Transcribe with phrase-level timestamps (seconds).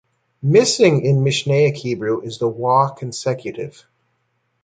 [0.41, 3.85] Missing in Mishnaic Hebrew is the waw-consecutive.